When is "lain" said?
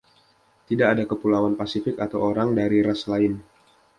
3.11-3.33